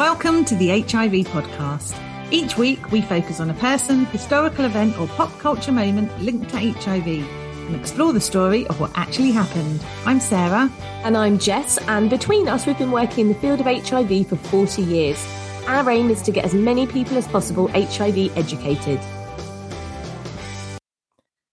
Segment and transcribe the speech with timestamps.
[0.00, 1.94] Welcome to the HIV podcast.
[2.32, 6.56] Each week, we focus on a person, historical event, or pop culture moment linked to
[6.56, 9.84] HIV and explore the story of what actually happened.
[10.06, 10.72] I'm Sarah.
[11.04, 14.36] And I'm Jess, and between us, we've been working in the field of HIV for
[14.36, 15.22] 40 years.
[15.66, 19.00] Our aim is to get as many people as possible HIV educated.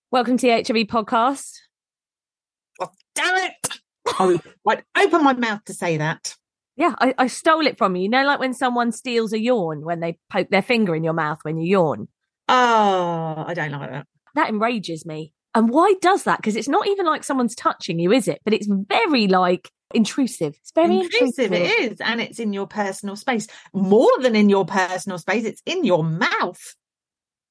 [0.10, 1.54] Welcome to the HIV podcast.
[2.80, 3.80] Oh, damn it!
[4.18, 6.37] Oh, I'd open my mouth to say that.
[6.78, 8.04] Yeah, I, I stole it from you.
[8.04, 11.14] You know, like when someone steals a yawn when they poke their finger in your
[11.14, 12.08] mouth when you yawn.
[12.48, 14.08] Oh, I don't like that.
[14.36, 15.34] That enrages me.
[15.56, 16.38] And why does that?
[16.38, 18.40] Because it's not even like someone's touching you, is it?
[18.46, 20.56] But it's very like intrusive.
[20.62, 21.54] It's very Intrusive, intrusive.
[21.54, 23.48] it is, and it's in your personal space.
[23.74, 26.62] More than in your personal space, it's in your mouth.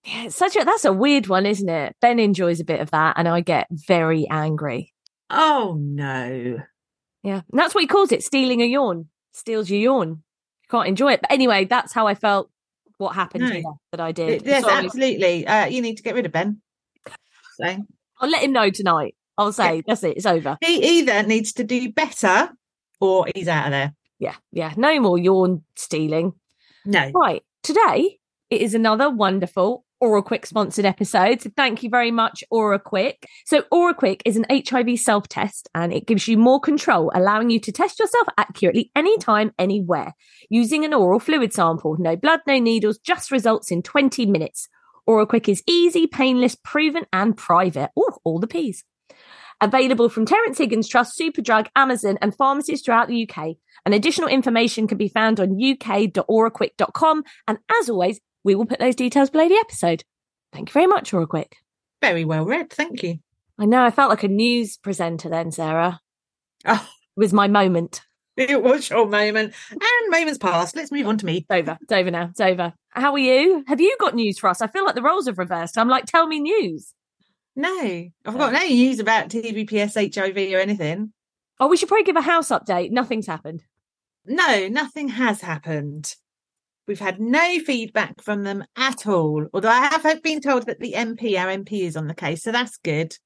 [0.04, 1.96] Yeah, it's such a that's a weird one, isn't it?
[2.00, 4.94] Ben enjoys a bit of that, and I get very angry.
[5.28, 6.60] Oh no!
[7.24, 9.08] Yeah, and that's what he calls it: stealing a yawn.
[9.36, 10.08] Steals your yawn.
[10.08, 11.20] You can't enjoy it.
[11.20, 12.50] But anyway, that's how I felt.
[12.98, 13.50] What happened No.
[13.50, 14.42] here that I did?
[14.46, 14.86] Yes, Sorry.
[14.86, 15.46] absolutely.
[15.46, 16.62] Uh, you need to get rid of Ben.
[17.60, 17.76] So
[18.20, 19.14] I'll let him know tonight.
[19.36, 20.16] I'll say that's it.
[20.16, 20.56] It's over.
[20.64, 22.50] he either needs to do better,
[23.00, 23.94] or he's out of there.
[24.18, 24.72] Yeah, yeah.
[24.78, 26.32] No more yawn stealing.
[26.86, 27.10] No.
[27.14, 27.42] Right.
[27.62, 31.40] Today it is another wonderful OraQuick sponsored episode.
[31.40, 33.24] So thank you very much, OraQuick.
[33.46, 37.60] So OraQuick is an HIV self test and it gives you more control, allowing you
[37.60, 40.14] to test yourself accurately anytime, anywhere
[40.50, 41.96] using an oral fluid sample.
[41.98, 44.68] No blood, no needles, just results in 20 minutes.
[45.08, 47.90] OraQuick is easy, painless, proven and private.
[47.96, 48.84] Oh, all the P's.
[49.60, 53.56] Available from Terrence Higgins Trust, Superdrug, Amazon, and pharmacies throughout the UK.
[53.86, 57.22] And additional information can be found on uk.oraquick.com.
[57.48, 60.04] And as always, we will put those details below the episode.
[60.52, 61.52] Thank you very much, OraQuick.
[62.00, 62.70] Very well read.
[62.70, 63.18] Thank you.
[63.58, 66.00] I know I felt like a news presenter then, Sarah.
[66.64, 68.02] Oh, It was my moment.
[68.36, 69.52] it was your moment.
[69.70, 70.74] And moments past.
[70.76, 71.38] Let's move on to me.
[71.38, 71.78] It's over.
[71.80, 72.28] It's over now.
[72.30, 72.72] It's over.
[72.90, 73.62] How are you?
[73.66, 74.62] Have you got news for us?
[74.62, 75.76] I feel like the roles have reversed.
[75.78, 76.92] I'm like, tell me news.
[77.56, 77.78] No,
[78.24, 81.12] I've got no news about TVPS, HIV, or anything.
[81.58, 82.90] Oh, we should probably give a house update.
[82.90, 83.62] Nothing's happened.
[84.24, 86.14] No, nothing has happened.
[86.86, 89.46] We've had no feedback from them at all.
[89.52, 92.52] Although I have been told that the MP, our MP, is on the case, so
[92.52, 93.16] that's good.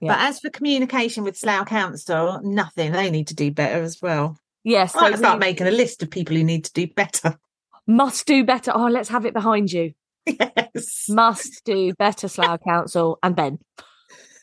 [0.00, 0.12] Yeah.
[0.14, 2.92] But as for communication with Slough Council, nothing.
[2.92, 4.38] They need to do better as well.
[4.64, 4.94] Yes.
[4.96, 7.38] I might so start we making a list of people who need to do better.
[7.86, 8.72] must do better.
[8.74, 9.92] Oh, let's have it behind you.
[10.26, 11.06] yes.
[11.08, 13.58] Must do better, Slough Council and Ben.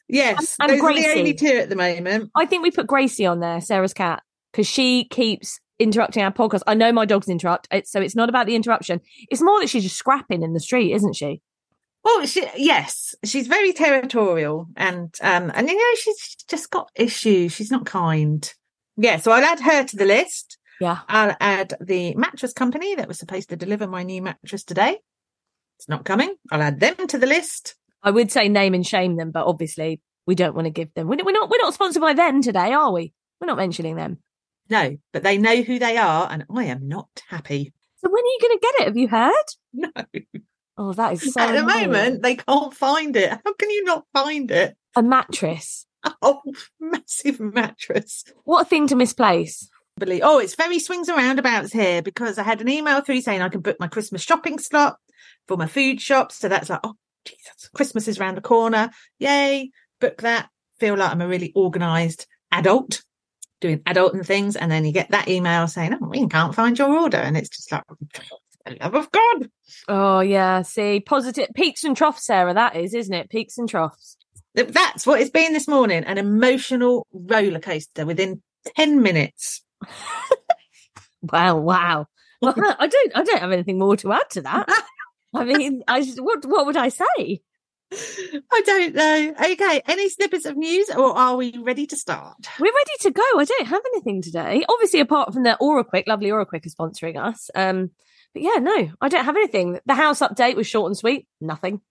[0.08, 0.56] Yes.
[0.59, 2.31] And- and those are the only two at the moment.
[2.36, 6.62] I think we put Gracie on there, Sarah's cat, because she keeps interrupting our podcast.
[6.68, 9.02] I know my dogs interrupt, so it's not about the interruption.
[9.30, 11.42] It's more that she's just scrapping in the street, isn't she?
[12.04, 17.54] Well, she, yes, she's very territorial, and um, and you know she's just got issues.
[17.54, 18.52] She's not kind.
[18.98, 20.58] Yeah, so I'll add her to the list.
[20.81, 21.00] Yeah.
[21.08, 25.00] I'll add the mattress company that was supposed to deliver my new mattress today.
[25.78, 26.36] It's not coming.
[26.52, 27.76] I'll add them to the list.
[28.04, 31.08] I would say name and shame them, but obviously we don't want to give them.
[31.08, 31.50] We're not.
[31.50, 33.14] We're not sponsored by them today, are we?
[33.40, 34.19] We're not mentioning them.
[34.69, 37.74] No, but they know who they are, and I am not happy.
[37.98, 38.88] So when are you going to get it?
[38.88, 39.45] Have you heard?
[39.74, 39.89] No,
[40.77, 41.39] Oh, that is so.
[41.42, 41.92] at the annoying.
[41.92, 43.30] moment they can't find it.
[43.30, 44.75] How can you not find it?
[44.95, 45.86] a mattress.
[46.21, 46.42] Oh,
[46.81, 48.25] massive mattress.
[48.44, 49.69] What a thing to misplace.
[49.98, 50.21] believe.
[50.24, 53.48] Oh, it's very swings and roundabouts here because I had an email through saying I
[53.50, 54.98] can book my Christmas shopping slot
[55.48, 56.33] for my food shop.
[56.33, 56.95] So that's like, oh,
[57.25, 58.89] Jesus, Christmas is around the corner.
[59.19, 59.71] Yay,
[60.01, 60.50] book that.
[60.80, 63.04] Feel like I'm a really organized adult.
[63.63, 66.77] Doing adult and things, and then you get that email saying, "Oh, we can't find
[66.77, 67.83] your order," and it's just like,
[68.65, 69.50] the love of God.
[69.88, 72.54] Oh yeah, see, positive peaks and troughs, Sarah.
[72.54, 73.30] That is, isn't it?
[73.30, 74.18] Peaks and troughs.
[74.54, 76.04] That's what it's been this morning.
[76.04, 78.44] An emotional roller coaster within
[78.75, 79.62] ten minutes.
[81.31, 82.07] Wow, wow.
[82.42, 84.68] Well, I don't, I don't have anything more to add to that.
[85.33, 87.42] I mean, I just, what, what would I say?
[87.91, 89.33] I don't know.
[89.51, 92.35] Okay, any snippets of news, or are we ready to start?
[92.59, 93.24] We're ready to go.
[93.38, 94.65] I don't have anything today.
[94.68, 97.50] Obviously, apart from the OraQuick, lovely OraQuick is sponsoring us.
[97.53, 97.91] Um,
[98.33, 99.80] but yeah, no, I don't have anything.
[99.85, 101.27] The house update was short and sweet.
[101.39, 101.81] Nothing.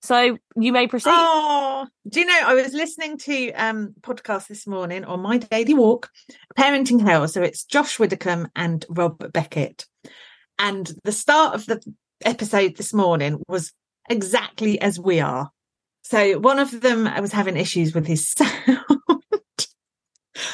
[0.00, 1.12] So you may proceed.
[1.14, 2.40] Oh, do you know?
[2.44, 6.10] I was listening to um podcast this morning on my daily walk,
[6.58, 7.28] Parenting Hell.
[7.28, 9.86] So it's Josh Widdicombe and Rob Beckett,
[10.58, 11.80] and the start of the
[12.24, 13.72] episode this morning was
[14.12, 15.50] exactly as we are.
[16.02, 18.78] So one of them was having issues with his sound.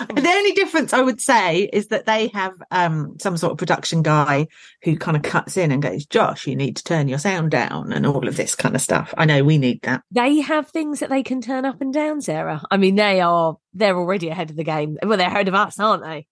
[0.09, 4.03] the only difference I would say is that they have um, some sort of production
[4.03, 4.47] guy
[4.83, 7.93] who kind of cuts in and goes, Josh, you need to turn your sound down
[7.93, 9.13] and all of this kind of stuff.
[9.17, 10.03] I know we need that.
[10.11, 12.63] They have things that they can turn up and down, Sarah.
[12.71, 14.99] I mean, they are they're already ahead of the game.
[15.03, 16.27] Well, they're ahead of us, aren't they?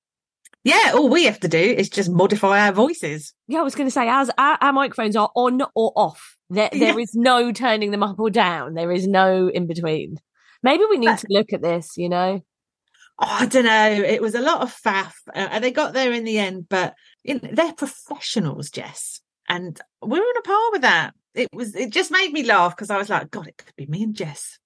[0.66, 3.32] Yeah, all we have to do is just modify our voices.
[3.46, 6.68] Yeah, I was going to say, as our, our microphones are on or off, there
[6.72, 6.98] there Yeah.
[6.98, 8.74] is no turning them up or down.
[8.74, 10.16] There is no in between.
[10.62, 11.96] Maybe we need to look at this.
[11.96, 12.40] You know,
[13.18, 13.90] Oh, I don't know.
[14.04, 16.68] It was a lot of faff, uh, and they got there in the end.
[16.68, 16.94] But
[17.24, 21.14] you know, they're professionals, Jess, and we're on a par with that.
[21.34, 21.74] It was.
[21.74, 24.14] It just made me laugh because I was like, God, it could be me and
[24.14, 24.58] Jess.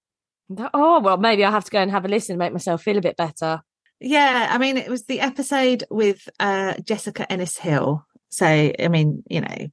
[0.74, 2.98] Oh well, maybe I'll have to go and have a listen and make myself feel
[2.98, 3.60] a bit better.
[4.00, 8.04] Yeah, I mean, it was the episode with uh, Jessica Ennis Hill.
[8.30, 9.66] So, I mean, you know,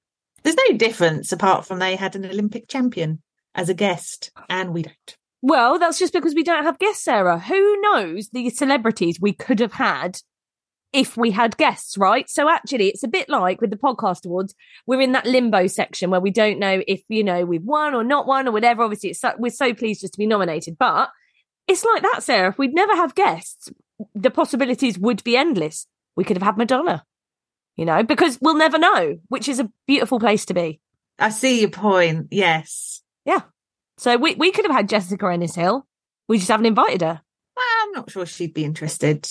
[0.48, 3.22] there's no difference apart from they had an Olympic champion
[3.54, 5.18] as a guest, and we don't.
[5.42, 7.38] Well, that's just because we don't have guests, Sarah.
[7.38, 10.20] Who knows the celebrities we could have had
[10.94, 12.30] if we had guests, right?
[12.30, 14.56] So actually, it's a bit like with the podcast awards.
[14.86, 18.06] We're in that limbo section where we don't know if you know we've won or
[18.06, 18.84] not won or whatever.
[18.84, 21.10] Obviously, it's so, we're so pleased just to be nominated, but
[21.68, 22.50] it's like that, Sarah.
[22.50, 23.70] If we'd never have guests,
[24.16, 25.88] the possibilities would be endless.
[26.16, 27.04] We could have had Madonna,
[27.78, 30.82] you know, because we'll never know, which is a beautiful place to be.
[31.20, 32.28] I see your point.
[32.32, 33.02] Yes.
[33.26, 33.42] Yeah.
[33.98, 35.88] So we we could have had Jessica Ennis Hill.
[36.28, 37.22] We just haven't invited her.
[37.56, 39.28] Well, I'm not sure she'd be interested.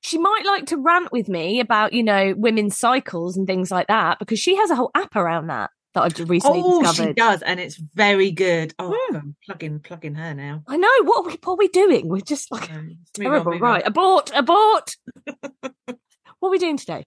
[0.00, 3.88] she might like to rant with me about you know women's cycles and things like
[3.88, 7.42] that because she has a whole app around that that I've recently Oh, she does,
[7.42, 8.74] and it's very good.
[8.78, 8.90] Oh.
[9.10, 10.62] God, I'm plugging, plugging her now.
[10.66, 12.08] I know what are we what are we doing?
[12.08, 13.60] We're just like Um, on, terrible, on.
[13.60, 13.82] right?
[13.86, 14.96] Abort, abort.
[15.64, 17.04] what are we doing today?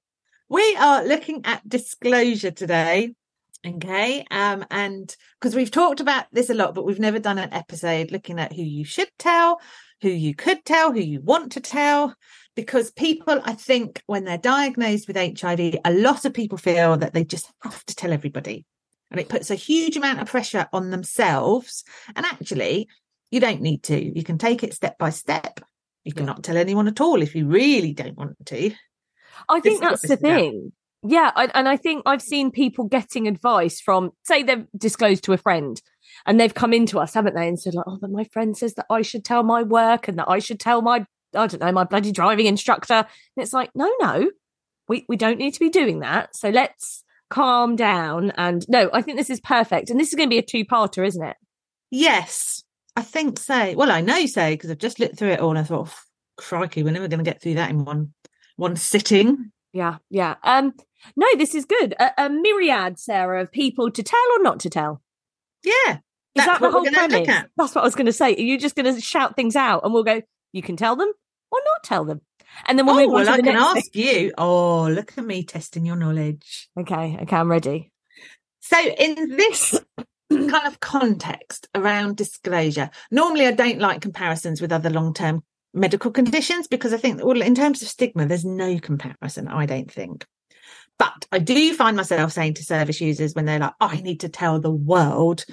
[0.49, 3.13] We are looking at disclosure today.
[3.65, 4.25] Okay.
[4.31, 8.11] Um, and because we've talked about this a lot, but we've never done an episode
[8.11, 9.59] looking at who you should tell,
[10.01, 12.15] who you could tell, who you want to tell.
[12.55, 17.13] Because people, I think, when they're diagnosed with HIV, a lot of people feel that
[17.13, 18.65] they just have to tell everybody.
[19.11, 21.83] And it puts a huge amount of pressure on themselves.
[22.15, 22.87] And actually,
[23.29, 24.17] you don't need to.
[24.17, 25.59] You can take it step by step.
[26.03, 26.33] You can Yeah.
[26.33, 28.71] not tell anyone at all if you really don't want to.
[29.47, 30.71] I think that's the thing.
[31.01, 35.33] Yeah, I, and I think I've seen people getting advice from, say, they've disclosed to
[35.33, 35.81] a friend,
[36.25, 38.73] and they've come into us, haven't they, and said like, "Oh, but my friend says
[38.73, 41.71] that I should tell my work and that I should tell my, I don't know,
[41.71, 43.07] my bloody driving instructor." And
[43.37, 44.29] it's like, no, no,
[44.89, 46.35] we we don't need to be doing that.
[46.35, 48.31] So let's calm down.
[48.31, 51.07] And no, I think this is perfect, and this is going to be a two-parter,
[51.07, 51.37] isn't it?
[51.91, 52.61] Yes,
[52.97, 53.73] I think so.
[53.75, 55.99] Well, I know so because I've just looked through it all and I thought, "Oh,
[56.37, 58.13] crikey, we're never going to get through that in one
[58.59, 59.51] one sitting.
[59.73, 60.35] Yeah, yeah.
[60.43, 60.73] Um,
[61.15, 61.93] no, this is good.
[61.99, 65.01] A, a myriad, Sarah, of people to tell or not to tell.
[65.63, 65.99] Yeah,
[66.35, 67.27] Is that the whole premise?
[67.57, 68.35] That's what I was going to say.
[68.35, 71.11] Are you just going to shout things out and we'll go, you can tell them
[71.51, 72.21] or not tell them?
[72.65, 74.33] And then we'll oh, move on well, to I can ask you.
[74.37, 76.69] Oh, look at me testing your knowledge.
[76.77, 77.91] Okay, okay, I'm ready.
[78.61, 79.79] So, in this
[80.29, 86.11] kind of context around disclosure, normally I don't like comparisons with other long term medical
[86.11, 90.25] conditions because I think, well, in terms of stigma, there's no comparison, I don't think.
[90.97, 94.19] But I do find myself saying to service users when they're like, oh, I need
[94.21, 95.45] to tell the world,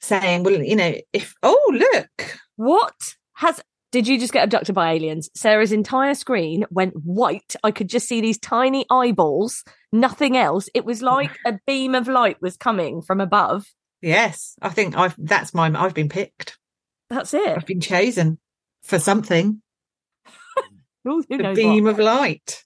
[0.00, 4.92] saying, well, you know, if, oh, look, What has, did you just get abducted by
[4.92, 5.28] aliens?
[5.34, 7.56] Sarah's entire screen went white.
[7.64, 10.68] I could just see these tiny eyeballs, nothing else.
[10.74, 13.66] It was like a beam of light was coming from above.
[14.00, 16.58] yes, I think I've, that's my, I've been picked.
[17.10, 17.56] That's it.
[17.56, 18.38] I've been chosen
[18.84, 19.62] for something,
[21.08, 21.90] Ooh, knows beam what?
[21.90, 22.64] of light.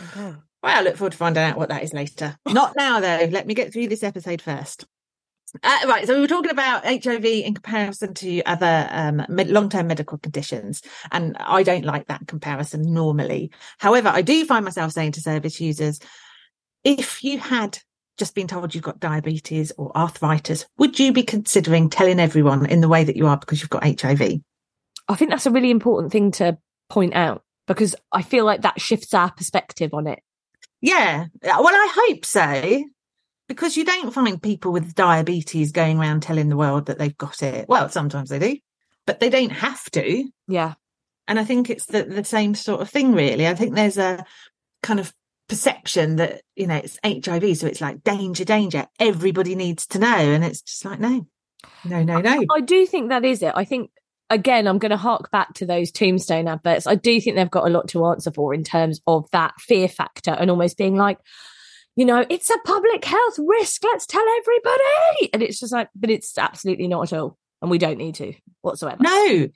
[0.00, 0.34] Okay.
[0.62, 2.36] Well, I look forward to finding out what that is later.
[2.48, 3.28] Not now, though.
[3.30, 4.86] Let me get through this episode first.
[5.62, 9.86] Uh, right, so we were talking about HIV in comparison to other um, med- long-term
[9.86, 13.50] medical conditions, and I don't like that comparison normally.
[13.78, 16.00] However, I do find myself saying to service users,
[16.84, 17.78] if you had
[18.16, 22.80] just been told you've got diabetes or arthritis, would you be considering telling everyone in
[22.80, 24.40] the way that you are because you've got HIV?
[25.12, 28.80] I think that's a really important thing to point out because I feel like that
[28.80, 30.20] shifts our perspective on it.
[30.80, 32.84] Yeah, well, I hope so
[33.48, 37.42] because you don't find people with diabetes going around telling the world that they've got
[37.42, 37.68] it.
[37.68, 38.56] Well, sometimes they do,
[39.06, 40.24] but they don't have to.
[40.48, 40.74] Yeah.
[41.28, 43.46] And I think it's the, the same sort of thing, really.
[43.46, 44.24] I think there's a
[44.82, 45.12] kind of
[45.48, 47.58] perception that, you know, it's HIV.
[47.58, 48.86] So it's like danger, danger.
[48.98, 50.16] Everybody needs to know.
[50.16, 51.26] And it's just like, no,
[51.84, 52.44] no, no, no.
[52.50, 53.52] I do think that is it.
[53.54, 53.90] I think,
[54.32, 56.86] again, I'm going to hark back to those tombstone adverts.
[56.86, 59.88] I do think they've got a lot to answer for in terms of that fear
[59.88, 61.18] factor and almost being like,
[61.94, 63.84] you know, it's a public health risk.
[63.84, 65.30] Let's tell everybody.
[65.32, 67.36] And it's just like, but it's absolutely not at all.
[67.60, 69.02] And we don't need to whatsoever.
[69.02, 69.48] No.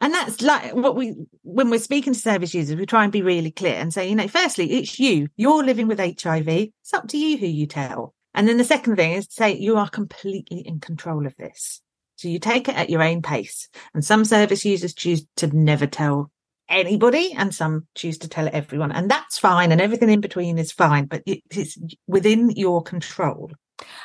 [0.00, 3.22] And that's like what we, when we're speaking to service users, we try and be
[3.22, 5.28] really clear and say, you know, firstly, it's you.
[5.36, 6.48] You're living with HIV.
[6.48, 8.14] It's up to you who you tell.
[8.34, 11.80] And then the second thing is to say you are completely in control of this.
[12.18, 13.68] So you take it at your own pace.
[13.94, 16.32] And some service users choose to never tell
[16.68, 20.70] anybody and some choose to tell everyone and that's fine and everything in between is
[20.70, 23.50] fine but it's within your control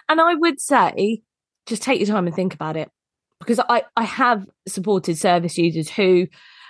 [0.08, 1.22] and i would say
[1.66, 2.90] just take your time and think about it
[3.40, 6.26] because i i have supported service users who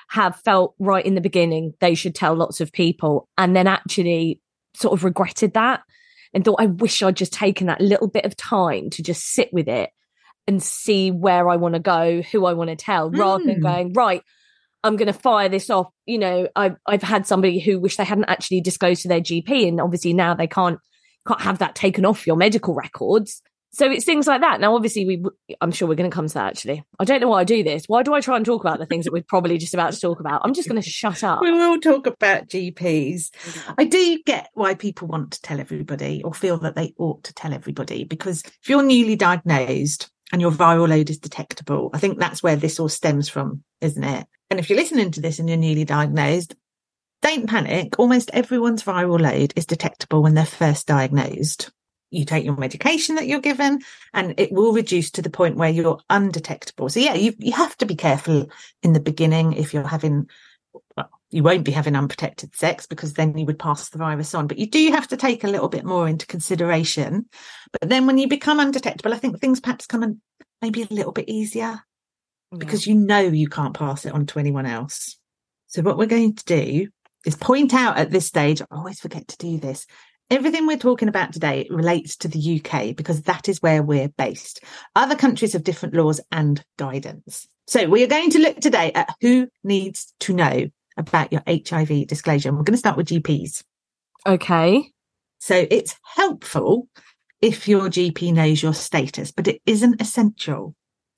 [0.09, 4.41] have felt right in the beginning they should tell lots of people and then actually
[4.75, 5.81] sort of regretted that
[6.33, 9.53] and thought i wish i'd just taken that little bit of time to just sit
[9.53, 9.91] with it
[10.47, 13.17] and see where i want to go who i want to tell mm.
[13.17, 13.63] rather than hmm.
[13.63, 14.23] going right
[14.83, 15.87] I'm going to fire this off.
[16.05, 19.67] You know, I've I've had somebody who wish they hadn't actually disclosed to their GP,
[19.67, 20.79] and obviously now they can't
[21.25, 23.41] can't have that taken off your medical records.
[23.71, 24.61] So it's things like that.
[24.61, 25.23] Now, obviously, we
[25.61, 26.51] I'm sure we're going to come to that.
[26.51, 27.85] Actually, I don't know why I do this.
[27.87, 29.99] Why do I try and talk about the things that we're probably just about to
[29.99, 30.41] talk about?
[30.43, 31.41] I'm just going to shut up.
[31.41, 33.31] We will talk about GPs.
[33.77, 37.33] I do get why people want to tell everybody or feel that they ought to
[37.33, 42.17] tell everybody because if you're newly diagnosed and your viral load is detectable, I think
[42.17, 44.25] that's where this all stems from, isn't it?
[44.49, 46.55] And if you're listening to this and you're newly diagnosed,
[47.21, 47.97] don't panic.
[47.99, 51.71] Almost everyone's viral load is detectable when they're first diagnosed.
[52.09, 55.69] You take your medication that you're given and it will reduce to the point where
[55.69, 56.89] you're undetectable.
[56.89, 58.49] So yeah, you, you have to be careful
[58.81, 60.29] in the beginning if you're having,
[61.33, 64.59] you won't be having unprotected sex because then you would pass the virus on, but
[64.59, 67.25] you do have to take a little bit more into consideration.
[67.79, 70.17] But then when you become undetectable, I think things perhaps come and
[70.61, 71.81] maybe a little bit easier
[72.55, 75.17] because you know you can't pass it on to anyone else.
[75.67, 76.87] So what we're going to do
[77.25, 79.87] is point out at this stage, I always forget to do this.
[80.29, 84.63] Everything we're talking about today relates to the UK because that is where we're based.
[84.95, 87.47] Other countries have different laws and guidance.
[87.65, 92.07] So we are going to look today at who needs to know about your HIV
[92.07, 92.49] disclosure.
[92.49, 93.63] And we're going to start with GPs.
[94.25, 94.91] Okay.
[95.39, 96.87] So it's helpful
[97.41, 100.75] if your GP knows your status, but it isn't essential.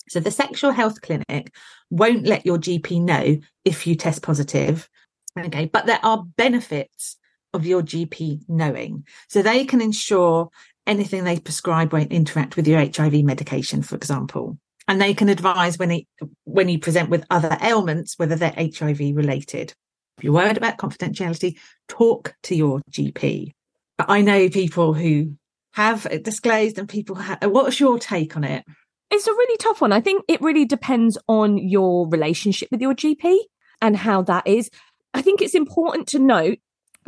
[0.09, 1.53] So the sexual health clinic
[1.89, 4.89] won't let your GP know if you test positive.
[5.37, 5.65] Okay.
[5.65, 7.17] But there are benefits
[7.53, 9.05] of your GP knowing.
[9.29, 10.49] So they can ensure
[10.87, 14.57] anything they prescribe won't interact with your HIV medication, for example.
[14.87, 16.05] And they can advise when, it,
[16.43, 19.73] when you present with other ailments, whether they're HIV related.
[20.17, 23.51] If you're worried about confidentiality, talk to your GP.
[23.97, 25.37] But I know people who
[25.73, 28.63] have disclosed and people have, what's your take on it?
[29.11, 29.91] It's a really tough one.
[29.91, 33.37] I think it really depends on your relationship with your GP
[33.81, 34.69] and how that is.
[35.13, 36.59] I think it's important to note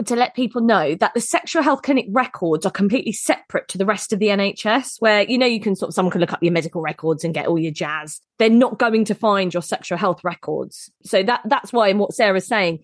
[0.06, 3.86] to let people know that the sexual health clinic records are completely separate to the
[3.86, 6.44] rest of the NHS, where you know you can sort of someone can look up
[6.44, 8.22] your medical records and get all your jazz.
[8.38, 10.92] They're not going to find your sexual health records.
[11.04, 12.84] So that that's why in what Sarah's saying,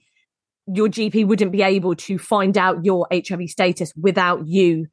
[0.68, 4.88] your GP wouldn't be able to find out your HIV status without you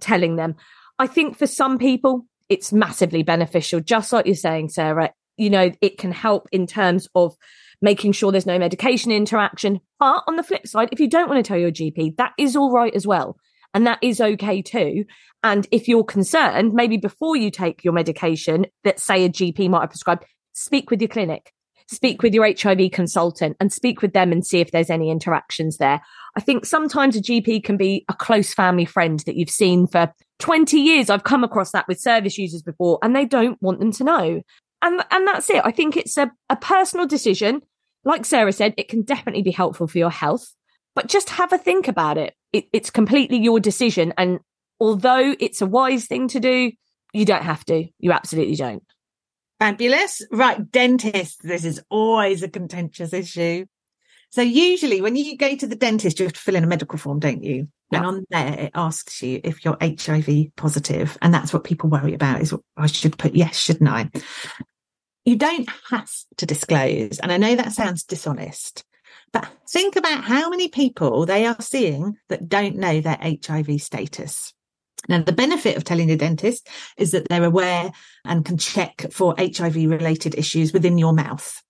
[0.00, 0.56] telling them.
[0.98, 3.80] I think for some people, it's massively beneficial.
[3.80, 7.36] Just like you're saying, Sarah, you know, it can help in terms of
[7.80, 9.80] making sure there's no medication interaction.
[9.98, 12.56] But on the flip side, if you don't want to tell your GP, that is
[12.56, 13.36] all right as well.
[13.74, 15.04] And that is okay too.
[15.42, 19.82] And if you're concerned, maybe before you take your medication that say a GP might
[19.82, 21.52] have prescribed, speak with your clinic,
[21.88, 25.78] speak with your HIV consultant and speak with them and see if there's any interactions
[25.78, 26.00] there.
[26.36, 30.12] I think sometimes a GP can be a close family friend that you've seen for
[30.38, 33.92] 20 years I've come across that with service users before and they don't want them
[33.92, 34.42] to know.
[34.82, 35.62] And, and that's it.
[35.64, 37.62] I think it's a, a personal decision.
[38.08, 40.52] Like Sarah said, it can definitely be helpful for your health,
[40.96, 42.34] but just have a think about it.
[42.52, 44.14] it it's completely your decision.
[44.16, 44.40] And
[44.80, 46.72] although it's a wise thing to do,
[47.12, 47.86] You don't have to.
[47.98, 48.82] You absolutely don't.
[49.58, 50.22] Fabulous.
[50.30, 51.38] Right, dentists.
[51.42, 53.66] This is always a contentious issue.
[54.30, 56.98] So usually when you go to the dentist, you have to fill in a medical
[56.98, 57.68] form, don't you?
[57.90, 57.98] Yeah.
[57.98, 61.16] And on there, it asks you if you're HIV positive.
[61.22, 64.10] And that's what people worry about is I should put yes, shouldn't I?
[65.28, 67.18] You don't have to disclose.
[67.18, 68.82] And I know that sounds dishonest,
[69.30, 74.54] but think about how many people they are seeing that don't know their HIV status.
[75.06, 76.66] Now, the benefit of telling the dentist
[76.96, 77.92] is that they're aware
[78.24, 81.62] and can check for HIV related issues within your mouth.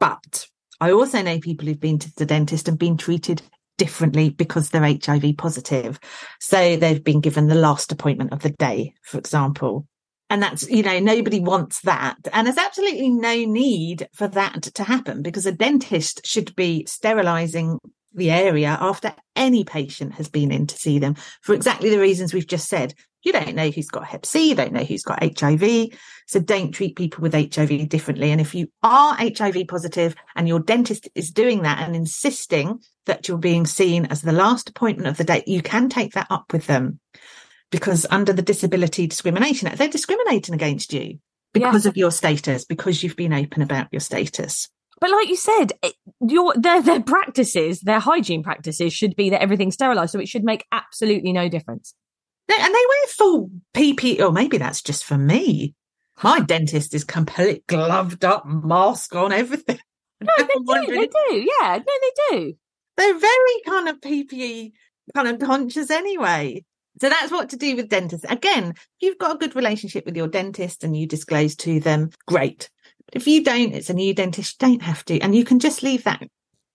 [0.00, 0.48] But
[0.80, 3.40] I also know people who've been to the dentist and been treated
[3.78, 6.00] differently because they're HIV positive.
[6.40, 9.86] So they've been given the last appointment of the day, for example.
[10.28, 12.16] And that's, you know, nobody wants that.
[12.32, 17.78] And there's absolutely no need for that to happen because a dentist should be sterilizing
[18.12, 22.32] the area after any patient has been in to see them for exactly the reasons
[22.32, 22.94] we've just said.
[23.22, 25.90] You don't know who's got Hep C, you don't know who's got HIV.
[26.26, 28.32] So don't treat people with HIV differently.
[28.32, 33.28] And if you are HIV positive and your dentist is doing that and insisting that
[33.28, 36.52] you're being seen as the last appointment of the day, you can take that up
[36.52, 36.98] with them
[37.70, 41.18] because under the Disability Discrimination Act, they're discriminating against you
[41.52, 41.88] because Yeah.
[41.90, 44.68] of your status, because you've been open about your status.
[45.00, 45.94] But like you said, it-
[46.26, 50.44] your their their practices, their hygiene practices should be that everything's sterilized, so it should
[50.44, 51.94] make absolutely no difference.
[52.48, 55.74] And they wear full PP, or oh, maybe that's just for me.
[56.22, 59.78] My dentist is complete gloved up, mask on, everything.
[60.22, 60.94] No, they do.
[60.94, 61.46] They do.
[61.60, 62.54] Yeah, no, they do.
[62.96, 64.72] they're very kind of PPE
[65.14, 66.64] kind of conscious anyway.
[67.00, 68.26] So that's what to do with dentists.
[68.28, 72.10] Again, if you've got a good relationship with your dentist and you disclose to them,
[72.26, 72.70] great.
[73.06, 75.20] But If you don't, it's a new dentist, you don't have to.
[75.20, 76.22] And you can just leave that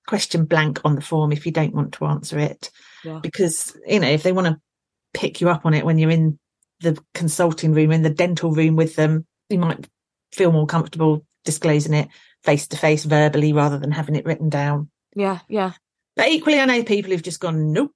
[0.07, 2.69] question blank on the form if you don't want to answer it.
[3.03, 3.19] Yeah.
[3.21, 4.59] Because, you know, if they want to
[5.13, 6.39] pick you up on it when you're in
[6.81, 9.87] the consulting room, in the dental room with them, you might
[10.31, 12.09] feel more comfortable disclosing it
[12.43, 14.89] face to face verbally rather than having it written down.
[15.15, 15.73] Yeah, yeah.
[16.15, 17.93] But equally, I know people who've just gone, nope,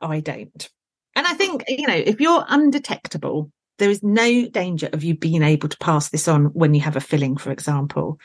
[0.00, 0.68] I don't.
[1.16, 5.42] And I think, you know, if you're undetectable, there is no danger of you being
[5.42, 8.20] able to pass this on when you have a filling, for example.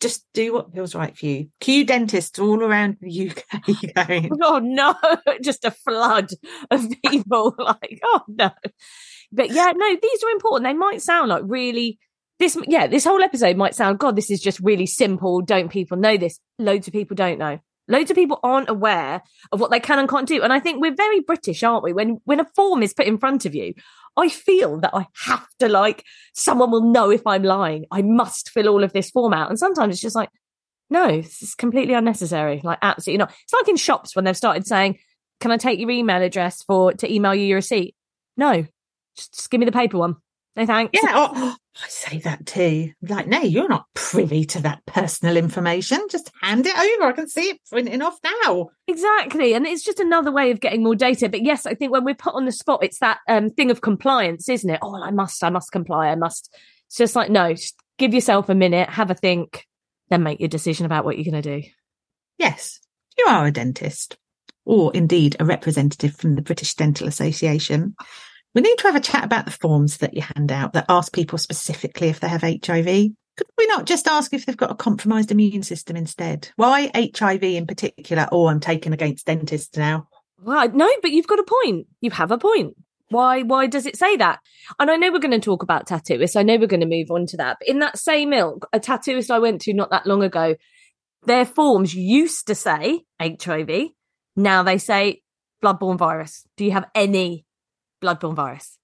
[0.00, 1.48] Just do what feels right for you.
[1.60, 4.94] Cue dentists all around the UK going, Oh no,
[5.42, 6.30] just a flood
[6.70, 7.54] of people.
[7.58, 8.50] like, oh no.
[9.32, 10.64] But yeah, no, these are important.
[10.64, 11.98] They might sound like really
[12.38, 12.56] this.
[12.68, 15.40] Yeah, this whole episode might sound, God, this is just really simple.
[15.40, 16.38] Don't people know this?
[16.58, 17.58] Loads of people don't know.
[17.88, 19.22] Loads of people aren't aware
[19.52, 20.42] of what they can and can't do.
[20.42, 21.92] And I think we're very British, aren't we?
[21.92, 23.74] When when a form is put in front of you,
[24.16, 27.86] I feel that I have to like someone will know if I'm lying.
[27.90, 29.50] I must fill all of this form out.
[29.50, 30.30] And sometimes it's just like,
[30.90, 32.60] no, this is completely unnecessary.
[32.62, 33.34] Like absolutely not.
[33.42, 34.98] It's like in shops when they've started saying,
[35.40, 37.94] "Can I take your email address for to email you your receipt?"
[38.36, 38.66] No,
[39.16, 40.16] just, just give me the paper one.
[40.56, 40.92] No thanks.
[40.94, 42.92] yeah, oh, I say that too.
[43.02, 46.00] Like, no, you're not privy to that personal information.
[46.10, 47.10] Just hand it over.
[47.10, 48.70] I can see it printing off now.
[48.88, 49.52] Exactly.
[49.52, 51.28] And it's just another way of getting more data.
[51.28, 53.82] But yes, I think when we're put on the spot, it's that um, thing of
[53.82, 54.80] compliance, isn't it?
[54.80, 56.08] Oh, I must, I must comply.
[56.08, 56.54] I must.
[56.86, 59.66] It's just like, no, just give yourself a minute, have a think,
[60.08, 61.68] then make your decision about what you're going to do.
[62.38, 62.80] Yes,
[63.18, 64.16] you are a dentist,
[64.64, 67.96] or indeed a representative from the British Dental Association.
[68.56, 71.12] We need to have a chat about the forms that you hand out that ask
[71.12, 72.86] people specifically if they have HIV.
[72.86, 76.48] Could we not just ask if they've got a compromised immune system instead?
[76.56, 78.26] Why HIV in particular?
[78.32, 80.08] Oh, I'm taking against dentists now.
[80.42, 81.86] Well, no, but you've got a point.
[82.00, 82.72] You have a point.
[83.10, 83.42] Why?
[83.42, 84.38] Why does it say that?
[84.78, 86.34] And I know we're going to talk about tattooists.
[86.34, 87.58] I know we're going to move on to that.
[87.60, 90.56] But in that same ilk, a tattooist I went to not that long ago,
[91.24, 93.90] their forms used to say HIV.
[94.34, 95.20] Now they say
[95.62, 96.46] bloodborne virus.
[96.56, 97.45] Do you have any
[98.06, 98.78] bloodborne virus?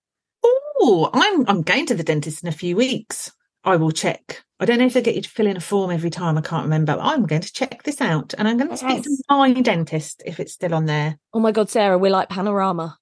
[0.45, 3.31] Oh, I'm I'm going to the dentist in a few weeks.
[3.65, 4.43] I will check.
[4.59, 6.37] I don't know if they get you to fill in a form every time.
[6.37, 6.97] I can't remember.
[6.97, 10.23] But I'm going to check this out, and I'm going to speak to my dentist
[10.27, 11.19] if it's still on there.
[11.33, 12.99] Oh my God, Sarah, we're like panorama.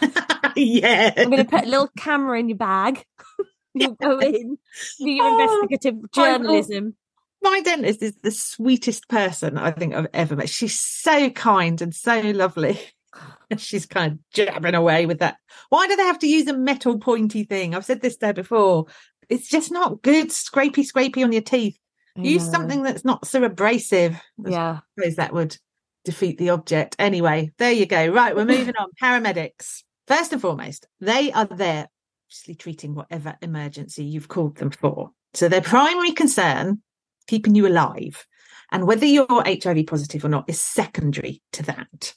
[0.56, 3.04] yeah, I'm going to put a little camera in your bag.
[3.74, 4.58] You'll go in,
[4.98, 6.94] do your Oh, investigative journalism.
[7.42, 10.50] my dentist is the sweetest person I think I've ever met.
[10.50, 12.78] She's so kind and so lovely.
[13.56, 15.36] She's kind of jabbing away with that.
[15.68, 17.74] Why do they have to use a metal pointy thing?
[17.74, 18.86] I've said this there before.
[19.28, 20.28] It's just not good.
[20.28, 21.78] Scrapey, scrapey on your teeth.
[22.14, 24.20] Use something that's not so abrasive.
[24.46, 24.80] I Yeah.
[24.98, 25.56] suppose that would
[26.04, 26.94] defeat the object.
[26.98, 28.08] Anyway, there you go.
[28.08, 28.88] Right, we're moving on.
[29.02, 29.82] Paramedics.
[30.06, 31.88] First and foremost, they are there
[32.28, 35.10] obviously treating whatever emergency you've called them for.
[35.34, 36.82] So their primary concern,
[37.26, 38.26] keeping you alive,
[38.70, 42.14] and whether you're HIV positive or not is secondary to that.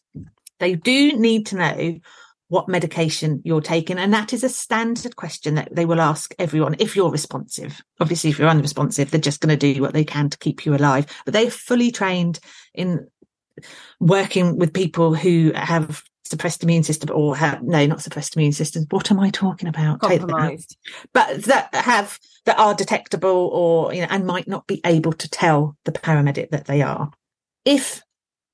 [0.60, 2.00] They do need to know
[2.48, 3.98] what medication you're taking.
[3.98, 7.82] And that is a standard question that they will ask everyone if you're responsive.
[8.00, 10.76] Obviously, if you're unresponsive, they're just going to do what they can to keep you
[10.76, 11.08] alive.
[11.26, 12.40] But they're fully trained
[12.74, 13.08] in
[14.00, 18.88] working with people who have suppressed immune system or have no not suppressed immune systems
[18.90, 20.76] what am i talking about compromised
[21.14, 25.30] but that have that are detectable or you know and might not be able to
[25.30, 27.12] tell the paramedic that they are
[27.64, 28.02] if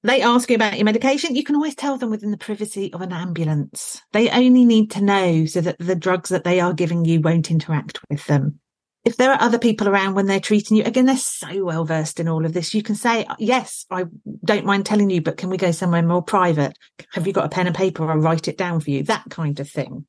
[0.04, 3.02] they ask you about your medication you can always tell them within the privacy of
[3.02, 7.06] an ambulance they only need to know so that the drugs that they are giving
[7.06, 8.60] you won't interact with them
[9.04, 12.20] if there are other people around when they're treating you, again, they're so well versed
[12.20, 12.74] in all of this.
[12.76, 14.06] You can say, yes, I
[14.46, 16.78] don't mind telling you, but can we go somewhere more private?
[17.14, 18.10] Have you got a pen and paper?
[18.10, 19.02] I'll write it down for you.
[19.04, 20.06] That kind of thing.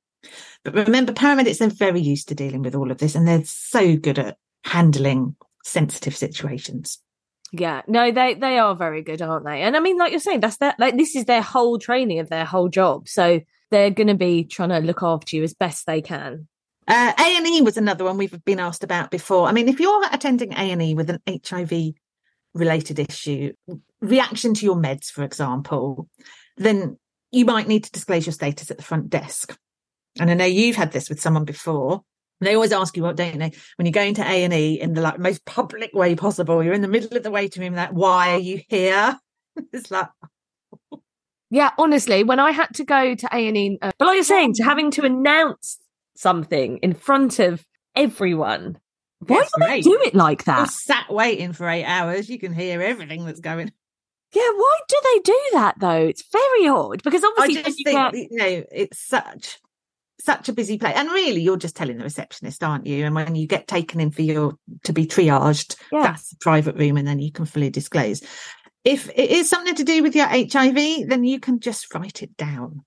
[0.63, 3.97] But remember, paramedics, they're very used to dealing with all of this and they're so
[3.97, 6.99] good at handling sensitive situations.
[7.53, 9.61] Yeah, no, they they are very good, aren't they?
[9.63, 12.31] And I mean, like you're saying, that's that like this is their whole training of
[12.31, 13.09] their whole job.
[13.09, 16.49] So they're going to be trying to look after you as best they can.
[16.89, 19.47] Uh, A&E was another one we've been asked about before.
[19.47, 21.95] I mean, if you're attending A&E with an HIV
[22.55, 23.53] related issue,
[24.01, 26.09] reaction to your meds, for example,
[26.57, 26.99] then
[27.31, 29.57] you might need to disclose your status at the front desk.
[30.19, 32.03] And I know you've had this with someone before.
[32.43, 33.53] They always ask you, what don't they?
[33.77, 36.75] When you go into A and E in the like most public way possible, you're
[36.75, 37.75] in the middle of the waiting room.
[37.75, 39.19] That why are you here?
[39.73, 40.09] it's like,
[41.51, 41.71] yeah.
[41.79, 44.55] Honestly, when I had to go to A and E, uh, but like you're saying,
[44.55, 45.79] to having to announce
[46.17, 48.79] something in front of everyone.
[49.27, 50.71] Why Yes, do they do it like you're that?
[50.71, 52.29] sat waiting for eight hours.
[52.29, 53.71] You can hear everything that's going.
[54.35, 56.07] Yeah, why do they do that though?
[56.07, 59.59] It's very odd because I obviously just you think get- that, you know it's such
[60.25, 63.05] such a busy place, and really, you're just telling the receptionist, aren't you?
[63.05, 64.55] And when you get taken in for your
[64.85, 66.03] to be triaged, Yeah.
[66.03, 68.23] that's a private room, and then you can fully disclose.
[68.85, 72.37] If it is something to do with your HIV, then you can just write it
[72.37, 72.85] down.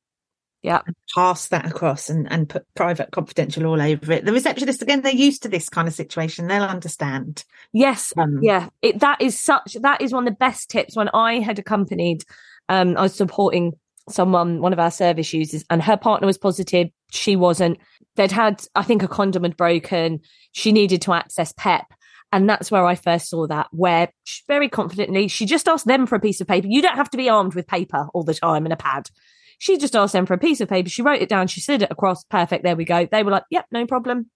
[0.62, 0.82] Yeah.
[1.14, 4.26] pass that across and, and put private confidential all over it.
[4.26, 6.48] The receptionist, again, they're used to this kind of situation.
[6.48, 7.44] They'll understand.
[7.72, 8.70] Yes, Um, yeah.
[8.82, 10.96] It that is such that is one of the best tips.
[10.96, 12.24] When I had accompanied,
[12.68, 13.74] um, I was supporting
[14.10, 16.90] someone, um, one of our service users, and her partner was positive.
[17.12, 17.80] She wasn't.
[18.16, 20.20] They'd had, I think, a condom had broken.
[20.52, 21.86] She needed to access PEP.
[22.32, 26.06] And that's where I first saw that, where she, very confidently she just asked them
[26.06, 26.68] for a piece of paper.
[26.70, 29.10] You don't have to be armed with paper all the time and a pad.
[29.58, 30.90] She just asked them for a piece of paper.
[30.90, 31.48] She wrote it down.
[31.48, 32.24] She slid it across.
[32.26, 32.64] Perfect.
[32.64, 33.06] There we go.
[33.10, 34.30] They were like, "Yep, no problem."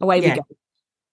[0.00, 0.34] Away Yeah.
[0.34, 0.46] we go.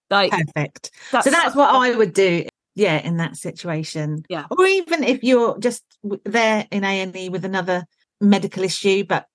[0.10, 0.92] Like Perfect.
[1.12, 2.46] that's so that's what I would do.
[2.76, 4.24] Yeah, in that situation.
[4.30, 4.46] Yeah.
[4.52, 5.84] Or even if you're just
[6.24, 7.86] there in A and E with another
[8.22, 9.28] medical issue, but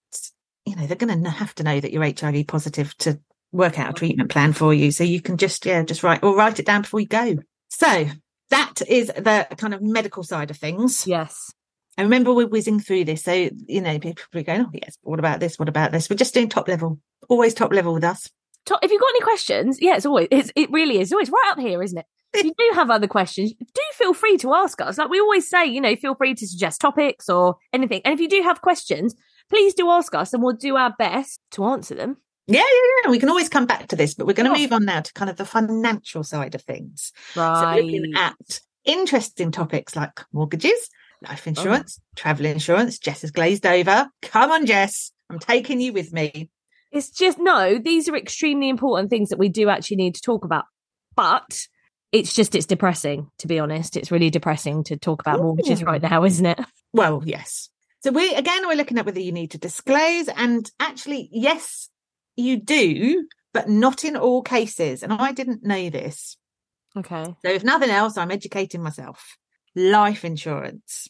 [0.65, 3.91] you know they're going to have to know that you're HIV positive to work out
[3.91, 4.91] a treatment plan for you.
[4.91, 7.37] So you can just yeah just write or write it down before you go.
[7.69, 8.07] So
[8.51, 11.07] that is the kind of medical side of things.
[11.07, 11.53] yes.
[11.99, 13.23] I remember we're whizzing through this.
[13.23, 15.59] So you know people are going, oh yes, what about this?
[15.59, 16.09] What about this?
[16.09, 16.99] We're just doing top level.
[17.29, 18.31] Always top level with us.
[18.67, 21.51] To- if you've got any questions, yeah, it's always it's, it really is always right
[21.51, 22.07] up here, isn't it?
[22.35, 24.99] If you do have other questions, do feel free to ask us.
[24.99, 28.01] Like we always say, you know, feel free to suggest topics or anything.
[28.05, 29.15] And if you do have questions,
[29.51, 32.17] please do ask us, and we'll do our best to answer them.
[32.47, 33.11] Yeah, yeah, yeah.
[33.11, 34.65] We can always come back to this, but we're going to Yeah.
[34.65, 37.13] move on now to kind of the financial side of things.
[37.35, 37.85] So Right.
[37.85, 40.89] looking at interesting topics like mortgages,
[41.23, 41.51] life oh.
[41.51, 42.99] insurance, travel insurance.
[42.99, 44.09] Jess has glazed over.
[44.23, 45.13] Come on, Jess.
[45.31, 46.51] I'm taking you with me.
[46.91, 50.45] It's just no, these are extremely important things that we do actually need to talk
[50.45, 50.65] about.
[51.15, 51.67] But
[52.13, 53.97] it's just it's depressing, to be honest.
[53.97, 56.61] It's really depressing to talk about mortgages right now, isn't it?
[56.95, 57.71] Well, yes.
[58.05, 61.89] So we again we're looking at whether you need to disclose, and actually, yes,
[62.37, 65.03] you do, but not in all cases.
[65.03, 66.37] And I didn't know this.
[66.95, 67.25] Okay.
[67.25, 69.39] So if nothing else, I'm educating myself.
[69.75, 71.09] Life insurance.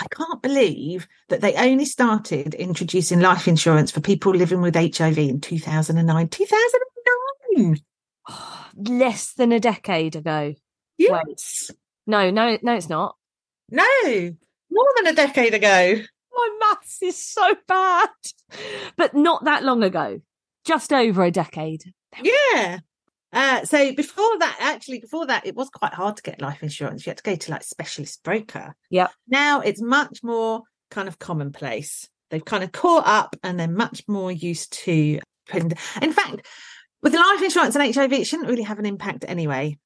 [0.00, 5.16] I can't believe that they only started introducing life insurance for people living with HIV
[5.16, 6.28] in 2009.
[6.28, 7.76] 2009.
[8.76, 10.54] Less than a decade ago.
[10.98, 11.70] Yes.
[12.06, 13.16] No, no, no, it's not.
[13.70, 14.34] No,
[14.70, 16.02] more than a decade ago.
[16.32, 18.08] My maths is so bad.
[18.96, 20.20] But not that long ago.
[20.64, 21.82] Just over a decade.
[22.22, 22.80] Yeah.
[23.32, 27.06] Uh, so before that, actually, before that, it was quite hard to get life insurance.
[27.06, 28.74] You had to go to like specialist broker.
[28.90, 29.08] Yeah.
[29.28, 32.08] Now it's much more kind of commonplace.
[32.30, 35.20] They've kind of caught up and they're much more used to.
[35.52, 36.46] In fact,
[37.02, 39.78] with life insurance and HIV, it shouldn't really have an impact anyway.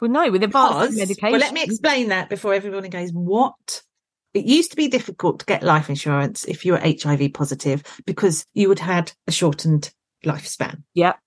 [0.00, 1.32] Well, no, with advanced Because, medication.
[1.32, 3.82] well, let me explain that before everybody goes, what?
[4.34, 8.44] It used to be difficult to get life insurance if you were HIV positive because
[8.54, 9.92] you would have had a shortened
[10.24, 10.82] lifespan.
[10.94, 11.18] Yep.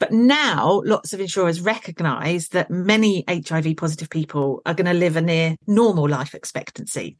[0.00, 5.16] But now lots of insurers recognize that many HIV positive people are going to live
[5.16, 7.16] a near normal life expectancy.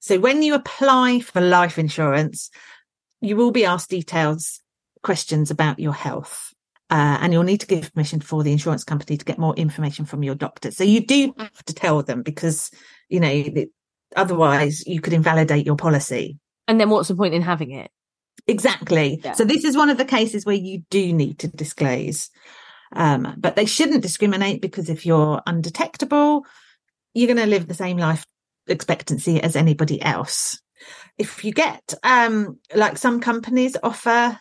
[0.00, 2.50] So when you apply for life insurance,
[3.20, 4.60] you will be asked details
[5.02, 6.52] questions about your health.
[6.94, 10.04] Uh, and you'll need to give permission for the insurance company to get more information
[10.04, 10.70] from your doctor.
[10.70, 12.70] So you do have to tell them because,
[13.08, 13.44] you know,
[14.14, 16.38] otherwise you could invalidate your policy.
[16.68, 17.90] And then what's the point in having it?
[18.46, 19.20] Exactly.
[19.24, 19.32] Yeah.
[19.32, 22.30] So this is one of the cases where you do need to disclose.
[22.92, 26.46] Um, but they shouldn't discriminate because if you're undetectable,
[27.12, 28.24] you're going to live the same life
[28.68, 30.62] expectancy as anybody else.
[31.18, 34.38] If you get, um, like some companies offer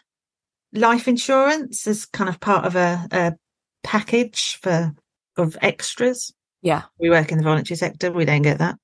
[0.74, 3.34] life insurance as kind of part of a, a
[3.84, 4.94] package for
[5.38, 6.34] of extras.
[6.62, 6.84] Yeah.
[7.00, 8.12] We work in the voluntary sector.
[8.12, 8.78] We don't get that.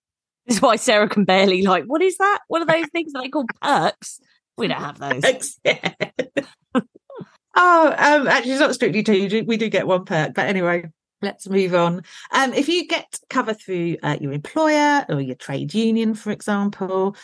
[0.46, 2.40] This is why Sarah can barely like, what is that?
[2.48, 4.20] What are those things that they call perks?
[4.58, 5.60] We don't have those.
[5.64, 5.94] Yeah.
[6.76, 6.82] oh,
[7.56, 9.44] um, actually, it's not strictly true.
[9.46, 10.90] We do get one perk, but anyway,
[11.22, 12.04] let's move on.
[12.32, 17.16] Um, if you get cover through uh, your employer or your trade union, for example,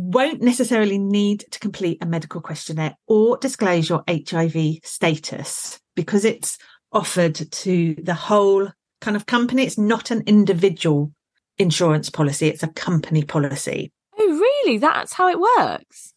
[0.00, 6.58] won't necessarily need to complete a medical questionnaire or disclose your HIV status because it's
[6.92, 9.64] offered to the whole kind of company.
[9.64, 11.12] It's not an individual
[11.58, 13.92] insurance policy; it's a company policy.
[14.18, 14.78] Oh, really?
[14.78, 16.14] That's how it works.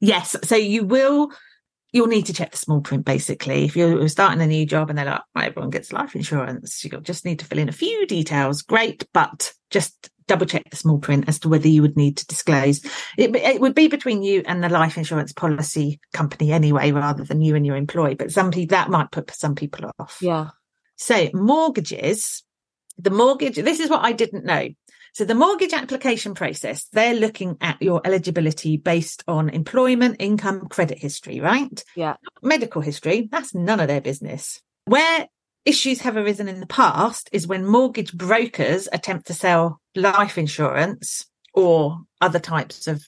[0.00, 0.36] Yes.
[0.44, 1.32] So you will,
[1.92, 3.64] you'll need to check the small print basically.
[3.64, 7.24] If you're starting a new job and they're like, everyone gets life insurance, you'll just
[7.24, 8.62] need to fill in a few details.
[8.62, 9.06] Great.
[9.12, 12.84] But just double check the small print as to whether you would need to disclose.
[13.18, 17.42] It, it would be between you and the life insurance policy company anyway, rather than
[17.42, 18.14] you and your employee.
[18.14, 20.18] But some people, that might put some people off.
[20.22, 20.50] Yeah.
[20.96, 22.44] So mortgages,
[22.96, 24.68] the mortgage, this is what I didn't know.
[25.14, 30.98] So the mortgage application process, they're looking at your eligibility based on employment, income, credit
[30.98, 31.82] history, right?
[31.96, 32.14] Yeah.
[32.40, 34.62] Medical history, that's none of their business.
[34.84, 35.26] Where
[35.64, 41.26] issues have arisen in the past is when mortgage brokers attempt to sell life insurance
[41.54, 43.06] or other types of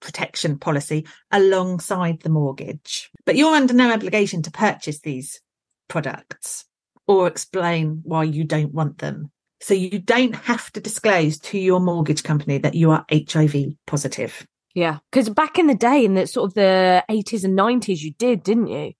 [0.00, 3.10] protection policy alongside the mortgage.
[3.24, 5.40] But you're under no obligation to purchase these
[5.88, 6.64] products
[7.06, 9.30] or explain why you don't want them.
[9.60, 13.56] So you don't have to disclose to your mortgage company that you are HIV
[13.86, 14.46] positive.
[14.74, 14.98] Yeah.
[15.10, 18.44] Because back in the day, in the sort of the 80s and 90s, you did,
[18.44, 18.92] didn't you?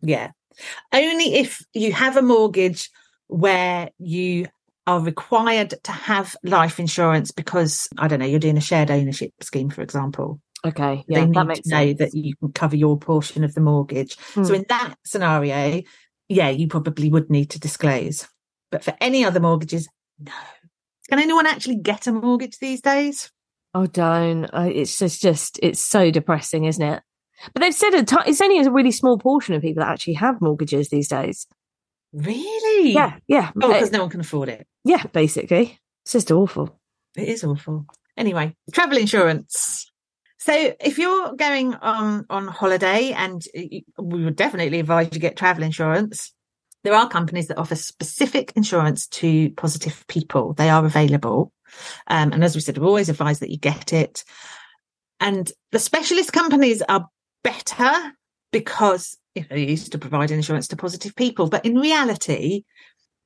[0.00, 0.30] Yeah.
[0.92, 2.90] Only if you have a mortgage
[3.28, 4.46] where you
[4.86, 9.32] are required to have life insurance because, I don't know, you're doing a shared ownership
[9.40, 10.40] scheme, for example.
[10.64, 11.04] Okay.
[11.08, 11.98] yeah, they need That makes to know sense.
[11.98, 14.16] that you can cover your portion of the mortgage.
[14.34, 14.54] So Hmm.
[14.54, 15.82] in that scenario,
[16.28, 18.26] yeah, you probably would need to disclose.
[18.70, 20.32] But for any other mortgages, no.
[21.08, 23.30] Can anyone actually get a mortgage these days?
[23.74, 24.44] Oh, don't.
[24.52, 27.02] It's just, just, it's so depressing, isn't it?
[27.54, 30.40] But they've said a it's only a really small portion of people that actually have
[30.40, 31.46] mortgages these days.
[32.12, 32.92] Really?
[32.92, 33.16] Yeah.
[33.28, 33.50] Yeah.
[33.62, 34.66] Oh, because no one can afford it.
[34.84, 35.04] yeah.
[35.12, 35.78] Basically.
[36.04, 36.78] It's just awful.
[37.16, 37.86] It is awful.
[38.16, 39.90] Anyway, travel insurance.
[40.38, 43.42] So if you're going on on holiday, and
[43.98, 46.32] we would definitely advise you to get travel insurance,
[46.82, 50.54] there are companies that offer specific insurance to positive people.
[50.54, 51.52] They are available,
[52.06, 54.24] um, and as we said, we always advise that you get it.
[55.20, 57.06] And the specialist companies are
[57.42, 58.12] better
[58.52, 62.64] because you know they used to provide insurance to positive people, but in reality,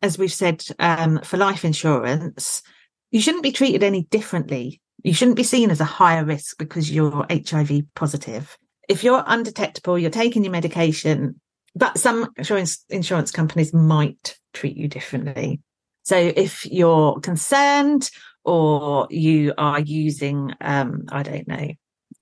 [0.02, 2.62] as we've said um, for life insurance,
[3.10, 4.80] you shouldn't be treated any differently.
[5.02, 8.56] You shouldn't be seen as a higher risk because you're HIV positive.
[8.88, 11.40] If you're undetectable, you're taking your medication,
[11.74, 15.60] but some insurance, insurance companies might treat you differently.
[16.04, 18.10] So if you're concerned
[18.44, 21.68] or you are using, um, I don't know,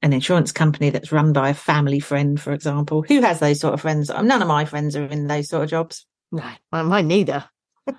[0.02, 3.74] an insurance company that's run by a family friend, for example, who has those sort
[3.74, 4.10] of friends?
[4.10, 6.06] None of my friends are in those sort of jobs.
[6.30, 7.44] No, mine mine neither.